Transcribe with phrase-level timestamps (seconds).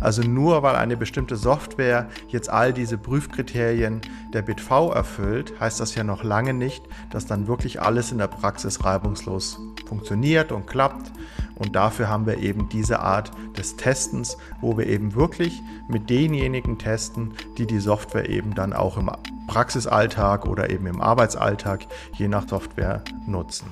[0.00, 4.00] Also nur weil eine bestimmte Software jetzt all diese Prüfkriterien
[4.32, 8.28] der BitV erfüllt, heißt das ja noch lange nicht, dass dann wirklich alles in der
[8.28, 11.12] Praxis reibungslos funktioniert und klappt.
[11.56, 16.78] Und dafür haben wir eben diese Art des Testens, wo wir eben wirklich mit denjenigen
[16.78, 19.10] testen, die die Software eben dann auch im
[19.46, 23.66] Praxisalltag oder eben im Arbeitsalltag je nach Software nutzen.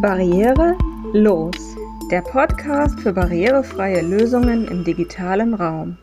[0.00, 0.76] Barriere
[1.12, 1.76] los.
[2.10, 5.98] Der Podcast für barrierefreie Lösungen im digitalen Raum.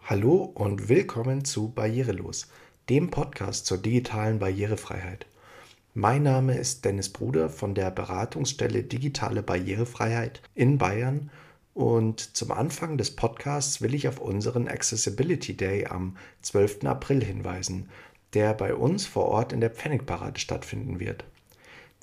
[0.00, 2.48] Hallo und willkommen zu Barrierelos,
[2.88, 5.26] dem Podcast zur digitalen Barrierefreiheit.
[5.92, 11.30] Mein Name ist Dennis Bruder von der Beratungsstelle Digitale Barrierefreiheit in Bayern
[11.74, 16.84] und zum Anfang des Podcasts will ich auf unseren Accessibility Day am 12.
[16.84, 17.90] April hinweisen,
[18.32, 21.24] der bei uns vor Ort in der Pfennigparade stattfinden wird.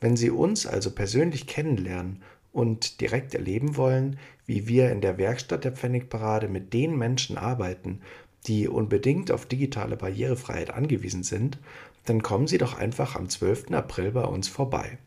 [0.04, 5.64] Wenn Sie uns also persönlich kennenlernen und direkt erleben wollen, wie wir in der Werkstatt
[5.64, 8.02] der Pfennigparade mit den Menschen arbeiten,
[8.46, 11.58] die unbedingt auf digitale Barrierefreiheit angewiesen sind,
[12.04, 13.72] dann kommen Sie doch einfach am 12.
[13.72, 14.98] April bei uns vorbei.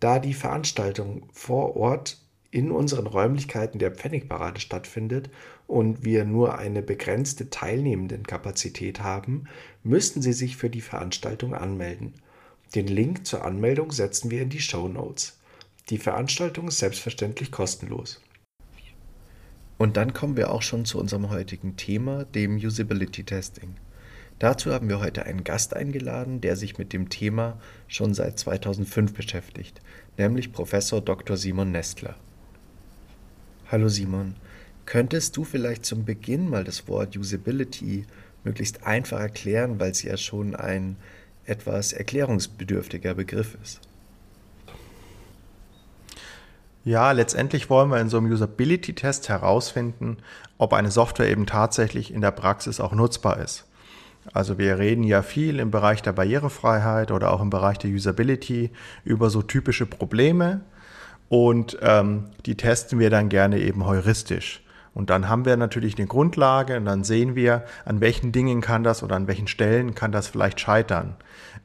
[0.00, 5.30] Da die Veranstaltung vor Ort in unseren Räumlichkeiten der Pfennigparade stattfindet
[5.68, 9.44] und wir nur eine begrenzte Teilnehmendenkapazität haben,
[9.84, 12.14] müssten Sie sich für die Veranstaltung anmelden.
[12.74, 15.38] Den Link zur Anmeldung setzen wir in die Show Notes.
[15.88, 18.20] Die Veranstaltung ist selbstverständlich kostenlos.
[19.78, 23.76] Und dann kommen wir auch schon zu unserem heutigen Thema, dem Usability Testing.
[24.38, 29.14] Dazu haben wir heute einen Gast eingeladen, der sich mit dem Thema schon seit 2005
[29.14, 29.80] beschäftigt,
[30.18, 31.38] nämlich Professor Dr.
[31.38, 32.16] Simon Nestler.
[33.70, 34.34] Hallo Simon,
[34.84, 38.04] könntest du vielleicht zum Beginn mal das Wort Usability
[38.44, 40.96] möglichst einfach erklären, weil es ja schon ein
[41.48, 43.80] etwas erklärungsbedürftiger Begriff ist?
[46.84, 50.18] Ja, letztendlich wollen wir in so einem Usability-Test herausfinden,
[50.56, 53.66] ob eine Software eben tatsächlich in der Praxis auch nutzbar ist.
[54.32, 58.70] Also wir reden ja viel im Bereich der Barrierefreiheit oder auch im Bereich der Usability
[59.04, 60.62] über so typische Probleme
[61.28, 64.62] und ähm, die testen wir dann gerne eben heuristisch.
[64.98, 68.82] Und dann haben wir natürlich eine Grundlage und dann sehen wir, an welchen Dingen kann
[68.82, 71.14] das oder an welchen Stellen kann das vielleicht scheitern.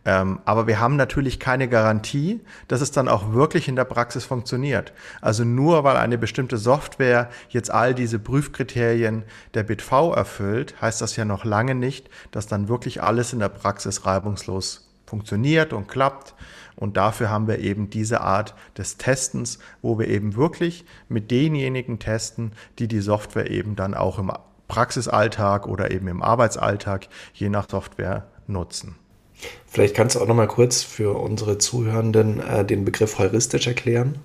[0.05, 4.23] Ähm, aber wir haben natürlich keine Garantie, dass es dann auch wirklich in der Praxis
[4.23, 4.93] funktioniert.
[5.19, 9.23] Also nur weil eine bestimmte Software jetzt all diese Prüfkriterien
[9.55, 13.49] der BitV erfüllt, heißt das ja noch lange nicht, dass dann wirklich alles in der
[13.49, 16.33] Praxis reibungslos funktioniert und klappt.
[16.75, 21.99] Und dafür haben wir eben diese Art des Testens, wo wir eben wirklich mit denjenigen
[21.99, 24.31] testen, die die Software eben dann auch im
[24.67, 28.95] Praxisalltag oder eben im Arbeitsalltag je nach Software nutzen.
[29.67, 34.17] Vielleicht kannst du auch noch mal kurz für unsere Zuhörenden äh, den Begriff heuristisch erklären.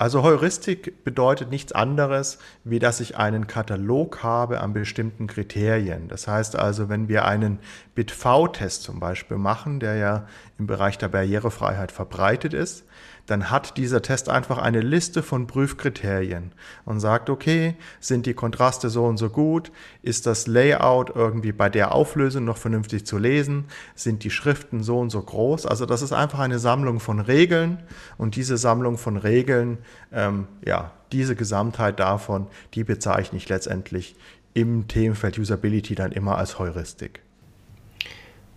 [0.00, 6.06] Also Heuristik bedeutet nichts anderes, wie dass ich einen Katalog habe an bestimmten Kriterien.
[6.06, 7.58] Das heißt also, wenn wir einen
[7.96, 10.26] BitV-Test zum Beispiel machen, der ja
[10.56, 12.84] im Bereich der Barrierefreiheit verbreitet ist,
[13.28, 16.52] dann hat dieser Test einfach eine Liste von Prüfkriterien
[16.86, 19.70] und sagt, okay, sind die Kontraste so und so gut?
[20.02, 23.66] Ist das Layout irgendwie bei der Auflösung noch vernünftig zu lesen?
[23.94, 25.66] Sind die Schriften so und so groß?
[25.66, 27.82] Also das ist einfach eine Sammlung von Regeln
[28.16, 29.78] und diese Sammlung von Regeln,
[30.12, 34.16] ähm, ja, diese Gesamtheit davon, die bezeichne ich letztendlich
[34.54, 37.20] im Themenfeld Usability dann immer als Heuristik.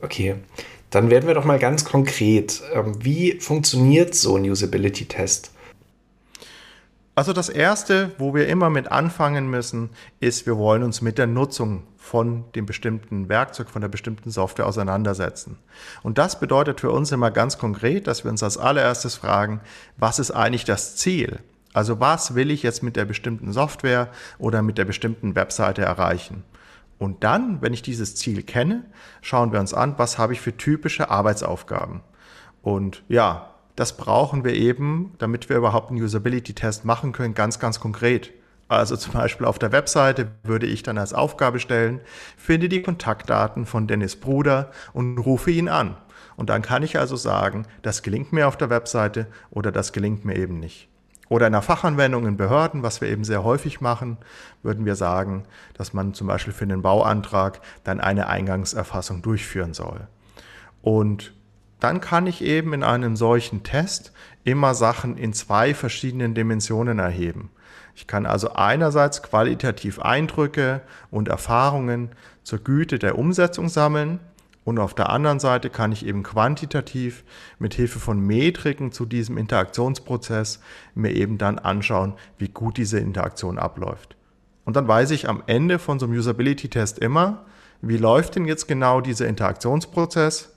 [0.02, 0.36] Okay,
[0.90, 2.62] dann werden wir doch mal ganz konkret.
[2.74, 5.52] Ähm, wie funktioniert so ein Usability-Test?
[7.22, 11.28] Also das Erste, wo wir immer mit anfangen müssen, ist, wir wollen uns mit der
[11.28, 15.60] Nutzung von dem bestimmten Werkzeug, von der bestimmten Software auseinandersetzen.
[16.02, 19.62] Und das bedeutet für uns immer ganz konkret, dass wir uns als allererstes fragen,
[19.98, 21.42] was ist eigentlich das Ziel?
[21.74, 24.08] Also was will ich jetzt mit der bestimmten Software
[24.40, 26.44] oder mit der bestimmten Webseite erreichen?
[26.98, 28.84] Und dann, wenn ich dieses Ziel kenne,
[29.22, 32.02] schauen wir uns an, was habe ich für typische Arbeitsaufgaben.
[32.64, 37.80] Und ja, das brauchen wir eben, damit wir überhaupt einen Usability-Test machen können, ganz, ganz
[37.80, 38.32] konkret.
[38.68, 42.00] Also zum Beispiel auf der Webseite würde ich dann als Aufgabe stellen,
[42.38, 45.98] finde die Kontaktdaten von Dennis Bruder und rufe ihn an.
[46.38, 50.24] Und dann kann ich also sagen, das gelingt mir auf der Webseite oder das gelingt
[50.24, 50.88] mir eben nicht.
[51.28, 54.18] Oder in der Fachanwendung in Behörden, was wir eben sehr häufig machen,
[54.64, 55.44] würden wir sagen,
[55.74, 60.08] dass man zum Beispiel für einen Bauantrag dann eine Eingangserfassung durchführen soll.
[60.82, 61.34] Und
[61.82, 64.14] dann kann ich eben in einem solchen Test
[64.46, 67.50] immer Sachen in zwei verschiedenen Dimensionen erheben.
[67.96, 72.10] Ich kann also einerseits qualitativ Eindrücke und Erfahrungen
[72.44, 74.20] zur Güte der Umsetzung sammeln
[74.64, 77.24] Und auf der anderen Seite kann ich eben quantitativ
[77.58, 80.60] mit Hilfe von Metriken zu diesem Interaktionsprozess
[80.94, 84.16] mir eben dann anschauen, wie gut diese Interaktion abläuft.
[84.64, 87.46] Und dann weiß ich am Ende von so einem Usability-Test immer,
[87.82, 90.51] wie läuft denn jetzt genau dieser Interaktionsprozess?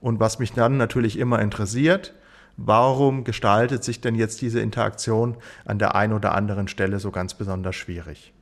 [0.00, 2.14] Und was mich dann natürlich immer interessiert,
[2.56, 7.34] warum gestaltet sich denn jetzt diese Interaktion an der einen oder anderen Stelle so ganz
[7.34, 8.32] besonders schwierig?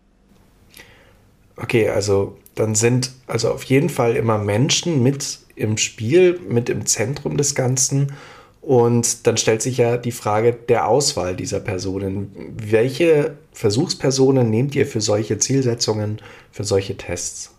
[1.57, 6.87] Okay, also dann sind also auf jeden Fall immer Menschen mit im Spiel, mit im
[6.87, 8.13] Zentrum des Ganzen.
[8.61, 12.33] Und dann stellt sich ja die Frage der Auswahl dieser Personen.
[12.57, 16.19] Welche Versuchspersonen nehmt ihr für solche Zielsetzungen,
[16.53, 17.58] für solche Tests?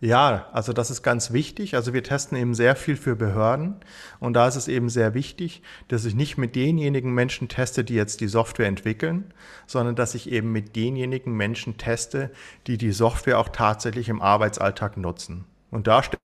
[0.00, 1.74] Ja, also das ist ganz wichtig.
[1.74, 3.76] Also wir testen eben sehr viel für Behörden
[4.20, 7.94] und da ist es eben sehr wichtig, dass ich nicht mit denjenigen Menschen teste, die
[7.94, 9.32] jetzt die Software entwickeln,
[9.66, 12.30] sondern dass ich eben mit denjenigen Menschen teste,
[12.66, 15.46] die die Software auch tatsächlich im Arbeitsalltag nutzen.
[15.70, 16.20] Und da steht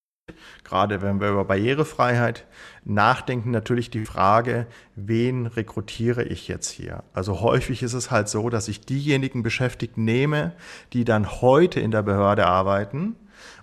[0.65, 2.47] gerade wenn wir über Barrierefreiheit
[2.85, 7.05] nachdenken, natürlich die Frage, wen rekrutiere ich jetzt hier?
[7.13, 10.53] Also häufig ist es halt so, dass ich diejenigen Beschäftigten nehme,
[10.93, 13.17] die dann heute in der Behörde arbeiten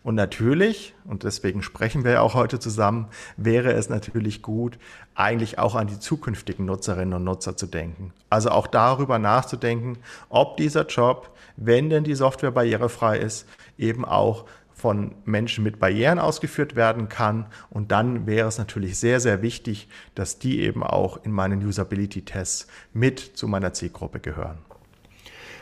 [0.04, 4.78] und natürlich, und deswegen sprechen wir ja auch heute zusammen, wäre es natürlich gut,
[5.16, 8.14] eigentlich auch an die zukünftigen Nutzerinnen und Nutzer zu denken.
[8.30, 9.98] Also auch darüber nachzudenken,
[10.30, 13.48] ob dieser Job, wenn denn die Software barrierefrei ist,
[13.78, 14.46] eben auch
[14.80, 17.46] von Menschen mit Barrieren ausgeführt werden kann.
[17.70, 22.68] Und dann wäre es natürlich sehr, sehr wichtig, dass die eben auch in meinen Usability-Tests
[22.94, 24.58] mit zu meiner Zielgruppe gehören.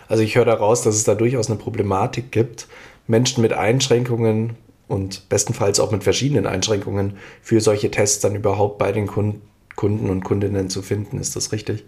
[0.07, 2.67] Also ich höre daraus, dass es da durchaus eine Problematik gibt,
[3.07, 4.55] Menschen mit Einschränkungen
[4.87, 10.23] und bestenfalls auch mit verschiedenen Einschränkungen für solche Tests dann überhaupt bei den Kunden und
[10.23, 11.19] Kundinnen zu finden.
[11.19, 11.85] Ist das richtig?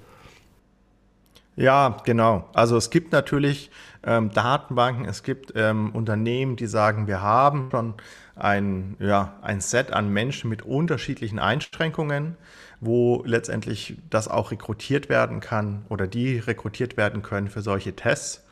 [1.55, 2.47] Ja, genau.
[2.53, 3.69] Also es gibt natürlich
[4.03, 7.95] ähm, Datenbanken, es gibt ähm, Unternehmen, die sagen, wir haben schon
[8.35, 12.37] ein, ja, ein Set an Menschen mit unterschiedlichen Einschränkungen,
[12.79, 18.45] wo letztendlich das auch rekrutiert werden kann oder die rekrutiert werden können für solche Tests.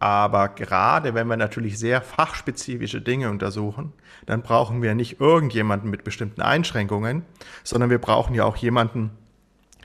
[0.00, 3.92] Aber gerade wenn wir natürlich sehr fachspezifische Dinge untersuchen,
[4.24, 7.26] dann brauchen wir nicht irgendjemanden mit bestimmten Einschränkungen,
[7.64, 9.10] sondern wir brauchen ja auch jemanden,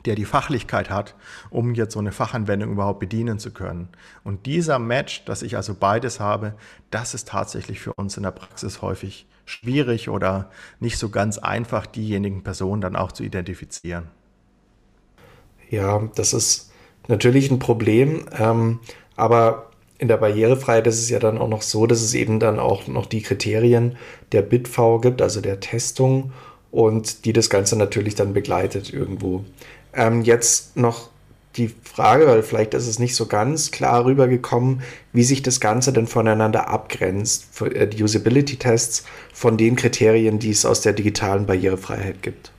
[0.05, 1.15] der die Fachlichkeit hat,
[1.49, 3.89] um jetzt so eine Fachanwendung überhaupt bedienen zu können.
[4.23, 6.53] Und dieser Match, dass ich also beides habe,
[6.91, 11.85] das ist tatsächlich für uns in der Praxis häufig schwierig oder nicht so ganz einfach,
[11.85, 14.07] diejenigen Personen dann auch zu identifizieren.
[15.69, 16.71] Ja, das ist
[17.09, 18.79] natürlich ein Problem, ähm,
[19.17, 22.59] aber in der Barrierefreiheit ist es ja dann auch noch so, dass es eben dann
[22.59, 23.97] auch noch die Kriterien
[24.31, 26.33] der BitV gibt, also der Testung
[26.71, 29.45] und die das Ganze natürlich dann begleitet irgendwo.
[29.93, 31.09] Ähm, jetzt noch
[31.55, 34.81] die Frage, weil vielleicht ist es nicht so ganz klar rübergekommen,
[35.13, 40.65] wie sich das Ganze denn voneinander abgrenzt, äh, die Usability-Tests von den Kriterien, die es
[40.65, 42.51] aus der digitalen Barrierefreiheit gibt.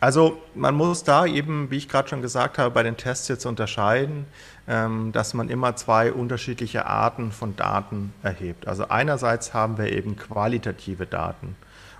[0.00, 3.46] Also man muss da eben, wie ich gerade schon gesagt habe, bei den Tests jetzt
[3.46, 4.26] unterscheiden,
[4.68, 8.68] ähm, dass man immer zwei unterschiedliche Arten von Daten erhebt.
[8.68, 11.56] Also einerseits haben wir eben qualitative Daten.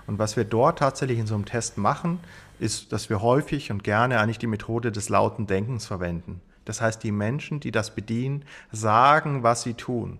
[0.07, 2.19] Und was wir dort tatsächlich in so einem Test machen,
[2.59, 6.41] ist, dass wir häufig und gerne eigentlich die Methode des lauten Denkens verwenden.
[6.65, 10.19] Das heißt, die Menschen, die das bedienen, sagen, was sie tun.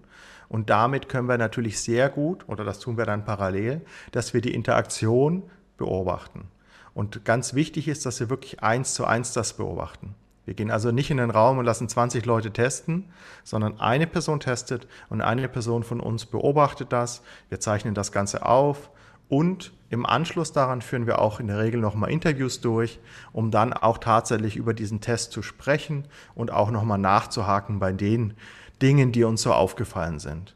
[0.50, 3.82] Und damit können wir natürlich sehr gut, oder das tun wir dann parallel,
[4.12, 5.44] dass wir die Interaktion
[5.78, 6.48] beobachten.
[6.94, 10.16] Und ganz wichtig ist, dass wir wirklich eins zu eins das beobachten.
[10.46, 13.06] Wir gehen also nicht in den Raum und lassen 20 Leute testen,
[13.44, 17.22] sondern eine Person testet und eine Person von uns beobachtet das.
[17.50, 18.90] Wir zeichnen das Ganze auf
[19.28, 23.00] und im Anschluss daran führen wir auch in der Regel nochmal Interviews durch,
[23.32, 28.34] um dann auch tatsächlich über diesen Test zu sprechen und auch nochmal nachzuhaken bei den
[28.82, 30.56] Dingen, die uns so aufgefallen sind.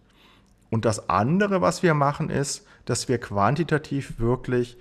[0.72, 4.77] Und das andere, was wir machen, ist, dass wir quantitativ wirklich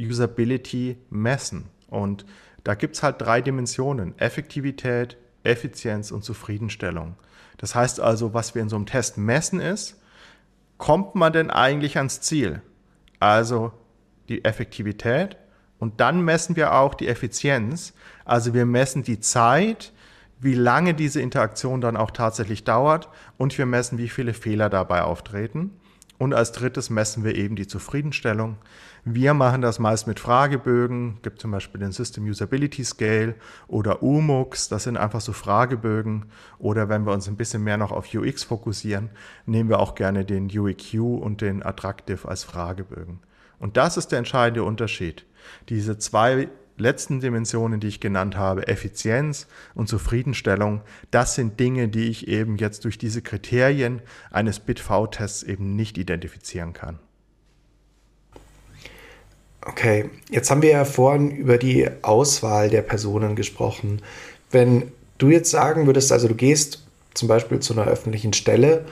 [0.00, 1.66] Usability messen.
[1.88, 2.26] Und
[2.64, 4.18] da gibt es halt drei Dimensionen.
[4.18, 7.16] Effektivität, Effizienz und Zufriedenstellung.
[7.58, 10.00] Das heißt also, was wir in so einem Test messen ist,
[10.78, 12.60] kommt man denn eigentlich ans Ziel?
[13.20, 13.72] Also
[14.28, 15.36] die Effektivität
[15.78, 17.92] und dann messen wir auch die Effizienz.
[18.24, 19.92] Also wir messen die Zeit,
[20.38, 25.02] wie lange diese Interaktion dann auch tatsächlich dauert und wir messen, wie viele Fehler dabei
[25.02, 25.78] auftreten.
[26.18, 28.56] Und als drittes messen wir eben die Zufriedenstellung.
[29.04, 33.34] Wir machen das meist mit Fragebögen, gibt zum Beispiel den System Usability Scale
[33.68, 36.26] oder UMUX, das sind einfach so Fragebögen.
[36.58, 39.10] Oder wenn wir uns ein bisschen mehr noch auf UX fokussieren,
[39.44, 43.20] nehmen wir auch gerne den UEQ und den Attractive als Fragebögen.
[43.58, 45.24] Und das ist der entscheidende Unterschied.
[45.68, 52.08] Diese zwei letzten Dimensionen, die ich genannt habe, Effizienz und Zufriedenstellung, das sind Dinge, die
[52.08, 56.98] ich eben jetzt durch diese Kriterien eines BIT-V-Tests eben nicht identifizieren kann.
[59.62, 64.00] Okay, jetzt haben wir ja vorhin über die Auswahl der Personen gesprochen.
[64.52, 68.84] Wenn du jetzt sagen würdest, also du gehst zum Beispiel zu einer öffentlichen Stelle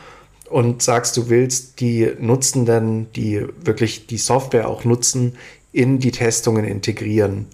[0.50, 5.36] und sagst, du willst die Nutzenden, die wirklich die Software auch nutzen,
[5.72, 7.46] in die Testungen integrieren.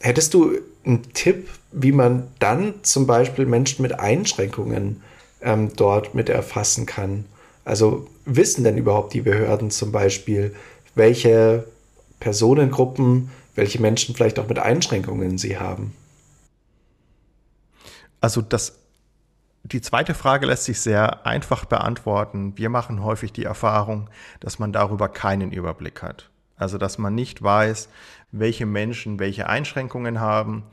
[0.00, 5.02] Hättest du einen Tipp, wie man dann zum Beispiel Menschen mit Einschränkungen
[5.42, 7.26] ähm, dort mit erfassen kann?
[7.66, 10.54] Also wissen denn überhaupt die Behörden zum Beispiel,
[10.94, 11.66] welche
[12.18, 15.94] Personengruppen, welche Menschen vielleicht auch mit Einschränkungen sie haben?
[18.22, 18.78] Also das,
[19.64, 22.54] die zweite Frage lässt sich sehr einfach beantworten.
[22.56, 24.08] Wir machen häufig die Erfahrung,
[24.40, 26.29] dass man darüber keinen Überblick hat.
[26.60, 27.88] Also dass man nicht weiß,
[28.32, 30.64] welche Menschen welche Einschränkungen haben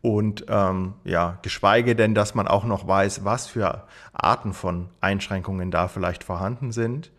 [0.00, 5.70] und ähm, ja, geschweige denn, dass man auch noch weiß, was für Arten von Einschränkungen
[5.70, 7.10] da vielleicht vorhanden sind.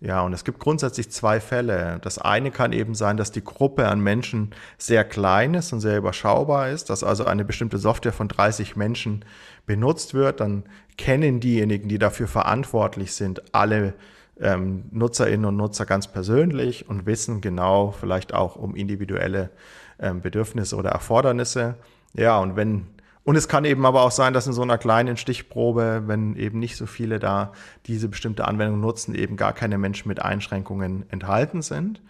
[0.00, 1.98] Ja, und es gibt grundsätzlich zwei Fälle.
[2.02, 5.96] Das eine kann eben sein, dass die Gruppe an Menschen sehr klein ist und sehr
[5.96, 9.24] überschaubar ist, dass also eine bestimmte Software von 30 Menschen
[9.64, 10.40] benutzt wird.
[10.40, 10.64] Dann
[10.98, 13.94] kennen diejenigen, die dafür verantwortlich sind, alle
[14.40, 19.50] ähm, Nutzerinnen und Nutzer ganz persönlich und wissen genau vielleicht auch um individuelle
[19.98, 21.76] ähm, Bedürfnisse oder Erfordernisse.
[22.14, 22.86] Ja, und wenn
[23.26, 26.60] und es kann eben aber auch sein, dass in so einer kleinen Stichprobe, wenn eben
[26.60, 27.52] nicht so viele da
[27.86, 32.00] diese bestimmte Anwendung nutzen, eben gar keine Menschen mit Einschränkungen enthalten sind.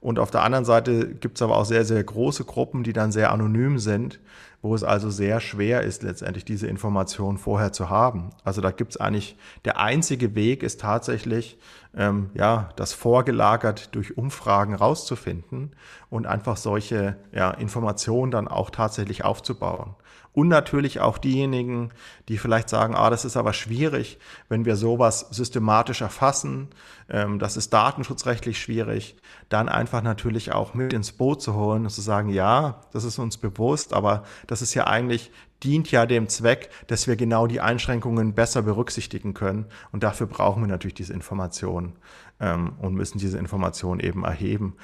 [0.00, 3.10] Und auf der anderen Seite gibt es aber auch sehr, sehr große Gruppen, die dann
[3.10, 4.20] sehr anonym sind,
[4.62, 8.30] wo es also sehr schwer ist, letztendlich diese Information vorher zu haben.
[8.44, 11.58] Also da gibt es eigentlich, der einzige Weg ist tatsächlich,
[11.96, 15.74] ähm, ja, das vorgelagert durch Umfragen rauszufinden
[16.10, 19.96] und einfach solche ja, Informationen dann auch tatsächlich aufzubauen.
[20.32, 21.90] Und natürlich auch diejenigen,
[22.28, 26.68] die vielleicht sagen, ah, das ist aber schwierig, wenn wir sowas systematisch erfassen,
[27.08, 29.16] ähm, das ist datenschutzrechtlich schwierig,
[29.48, 33.18] dann einfach natürlich auch mit ins Boot zu holen und zu sagen, ja, das ist
[33.18, 35.30] uns bewusst, aber das ist ja eigentlich
[35.62, 39.66] dient ja dem Zweck, dass wir genau die Einschränkungen besser berücksichtigen können.
[39.92, 41.92] Und dafür brauchen wir natürlich diese Informationen
[42.40, 44.74] ähm, und müssen diese Informationen eben erheben.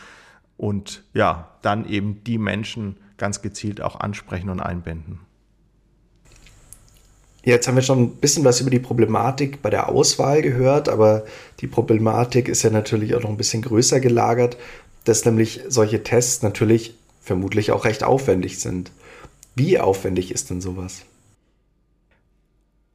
[0.57, 5.19] Und ja, dann eben die Menschen ganz gezielt auch ansprechen und einbinden.
[7.43, 11.25] Jetzt haben wir schon ein bisschen was über die Problematik bei der Auswahl gehört, aber
[11.61, 14.57] die Problematik ist ja natürlich auch noch ein bisschen größer gelagert,
[15.05, 18.93] dass nämlich solche Tests natürlich vermutlich auch recht aufwendig sind.
[19.59, 21.07] Wie aufwendig ist denn sowas?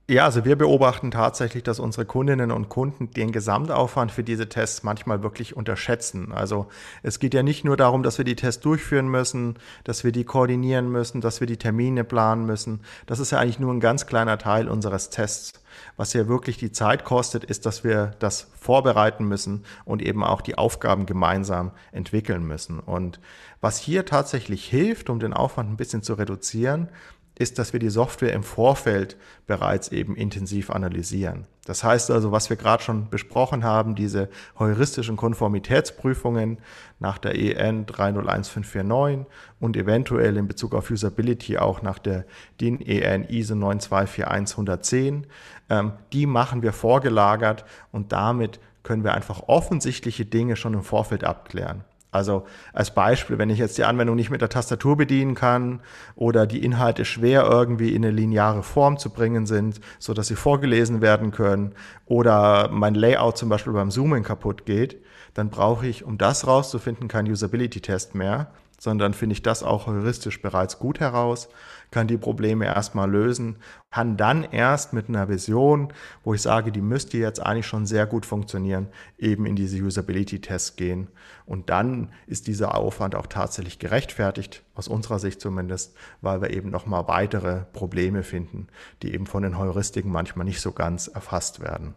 [0.10, 4.84] Ja, also wir beobachten tatsächlich, dass unsere Kundinnen und Kunden den Gesamtaufwand für diese Tests
[4.84, 6.34] manchmal wirklich unterschätzen.
[6.34, 6.68] Also
[7.02, 10.26] es geht ja nicht nur darum, dass wir die Tests durchführen müssen, dass wir die
[10.26, 12.82] koordinieren müssen, dass wir die Termine planen müssen.
[13.06, 15.54] Das ist ja eigentlich nur ein ganz kleiner Teil unseres Tests.
[15.96, 20.42] Was ja wirklich die Zeit kostet, ist, dass wir das vorbereiten müssen und eben auch
[20.42, 22.80] die Aufgaben gemeinsam entwickeln müssen.
[22.80, 23.22] Und
[23.62, 26.90] was hier tatsächlich hilft, um den Aufwand ein bisschen zu reduzieren,
[27.36, 31.46] ist, dass wir die Software im Vorfeld bereits eben intensiv analysieren.
[31.66, 36.58] Das heißt also, was wir gerade schon besprochen haben, diese heuristischen Konformitätsprüfungen
[37.00, 39.26] nach der EN 301549
[39.60, 42.26] und eventuell in Bezug auf Usability auch nach der
[42.60, 45.24] DIN EN ISO 9241110,
[45.70, 51.24] ähm, die machen wir vorgelagert und damit können wir einfach offensichtliche Dinge schon im Vorfeld
[51.24, 51.84] abklären.
[52.12, 55.80] Also als Beispiel, wenn ich jetzt die Anwendung nicht mit der Tastatur bedienen kann
[56.16, 60.36] oder die Inhalte schwer irgendwie in eine lineare Form zu bringen sind, so dass sie
[60.36, 61.74] vorgelesen werden können
[62.06, 65.02] oder mein Layout zum Beispiel beim Zoomen kaputt geht,
[65.34, 70.42] dann brauche ich, um das rauszufinden, keinen Usability-Test mehr, sondern finde ich das auch heuristisch
[70.42, 71.48] bereits gut heraus,
[71.92, 73.58] kann die Probleme erstmal lösen,
[73.92, 75.94] kann dann erst mit einer Vision,
[76.24, 80.78] wo ich sage, die müsste jetzt eigentlich schon sehr gut funktionieren, eben in diese Usability-Tests
[80.78, 81.10] gehen.
[81.46, 86.70] Und dann ist dieser Aufwand auch tatsächlich gerechtfertigt, aus unserer Sicht zumindest, weil wir eben
[86.70, 88.68] nochmal weitere Probleme finden,
[89.04, 91.94] die eben von den Heuristiken manchmal nicht so ganz erfasst werden.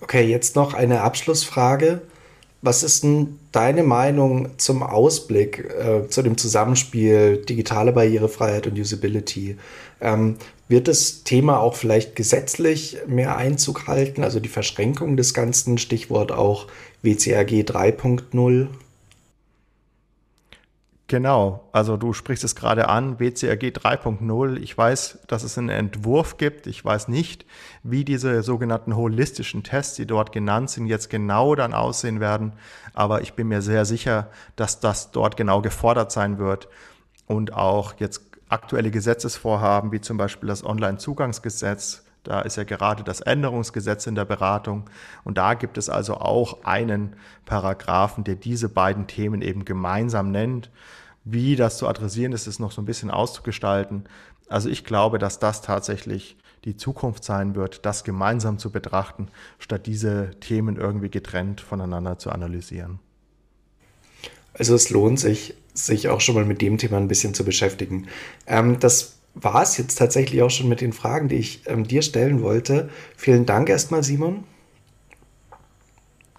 [0.00, 2.02] Okay, jetzt noch eine Abschlussfrage.
[2.62, 9.56] Was ist denn deine Meinung zum Ausblick, äh, zu dem Zusammenspiel digitale Barrierefreiheit und Usability?
[10.00, 10.36] Ähm,
[10.68, 16.32] wird das Thema auch vielleicht gesetzlich mehr Einzug halten, also die Verschränkung des Ganzen, Stichwort
[16.32, 16.66] auch
[17.02, 18.68] WCAG 3.0?
[21.08, 24.56] Genau, also du sprichst es gerade an, WCRG 3.0.
[24.56, 26.66] Ich weiß, dass es einen Entwurf gibt.
[26.66, 27.46] Ich weiß nicht,
[27.84, 32.54] wie diese sogenannten holistischen Tests, die dort genannt sind, jetzt genau dann aussehen werden.
[32.92, 36.66] Aber ich bin mir sehr sicher, dass das dort genau gefordert sein wird
[37.26, 43.20] und auch jetzt aktuelle Gesetzesvorhaben, wie zum Beispiel das Online-Zugangsgesetz, da ist ja gerade das
[43.20, 44.90] Änderungsgesetz in der Beratung.
[45.24, 50.70] Und da gibt es also auch einen Paragraphen, der diese beiden Themen eben gemeinsam nennt.
[51.24, 54.04] Wie das zu adressieren ist, ist noch so ein bisschen auszugestalten.
[54.48, 59.28] Also ich glaube, dass das tatsächlich die Zukunft sein wird, das gemeinsam zu betrachten,
[59.58, 62.98] statt diese Themen irgendwie getrennt voneinander zu analysieren.
[64.52, 68.08] Also es lohnt sich, sich auch schon mal mit dem Thema ein bisschen zu beschäftigen.
[68.46, 72.02] Ähm, das war es jetzt tatsächlich auch schon mit den Fragen, die ich ähm, dir
[72.02, 72.88] stellen wollte.
[73.16, 74.44] Vielen Dank erstmal, Simon.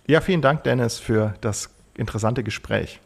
[0.07, 2.99] Ja, vielen Dank, Dennis, für das interessante Gespräch.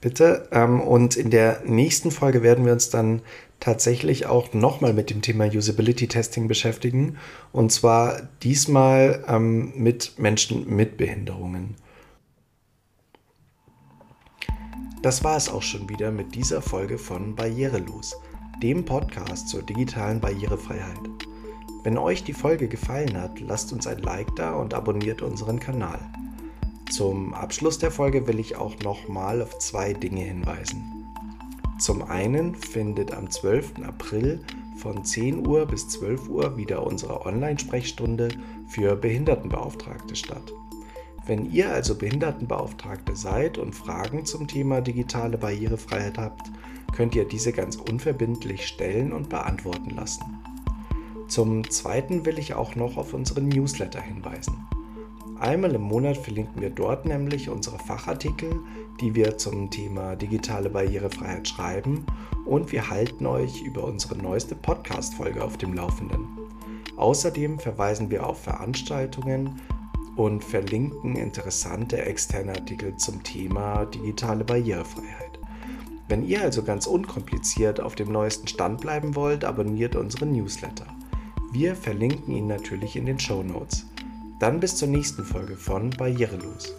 [0.00, 0.48] Bitte.
[0.52, 3.22] Ähm, und in der nächsten Folge werden wir uns dann
[3.58, 7.16] tatsächlich auch nochmal mit dem Thema Usability Testing beschäftigen.
[7.52, 11.74] Und zwar diesmal ähm, mit Menschen mit Behinderungen.
[15.02, 18.14] Das war es auch schon wieder mit dieser Folge von Barrierelos
[18.62, 21.00] dem Podcast zur digitalen Barrierefreiheit.
[21.82, 26.00] Wenn euch die Folge gefallen hat, lasst uns ein Like da und abonniert unseren Kanal.
[26.90, 30.82] Zum Abschluss der Folge will ich auch nochmal auf zwei Dinge hinweisen.
[31.78, 33.82] Zum einen findet am 12.
[33.86, 34.40] April
[34.76, 38.28] von 10 Uhr bis 12 Uhr wieder unsere Online-Sprechstunde
[38.68, 40.52] für Behindertenbeauftragte statt.
[41.26, 46.50] Wenn ihr also Behindertenbeauftragte seid und Fragen zum Thema digitale Barrierefreiheit habt,
[46.94, 50.24] könnt ihr diese ganz unverbindlich stellen und beantworten lassen.
[51.26, 54.54] Zum Zweiten will ich auch noch auf unseren Newsletter hinweisen.
[55.40, 58.60] Einmal im Monat verlinken wir dort nämlich unsere Fachartikel,
[59.00, 62.06] die wir zum Thema digitale Barrierefreiheit schreiben
[62.46, 66.28] und wir halten euch über unsere neueste Podcast-Folge auf dem Laufenden.
[66.96, 69.60] Außerdem verweisen wir auf Veranstaltungen
[70.16, 75.40] und verlinken interessante externe Artikel zum Thema digitale Barrierefreiheit.
[76.08, 80.86] Wenn ihr also ganz unkompliziert auf dem neuesten Stand bleiben wollt, abonniert unseren Newsletter.
[81.52, 83.86] Wir verlinken ihn natürlich in den Show Notes.
[84.38, 86.74] Dann bis zur nächsten Folge von Barrierelos.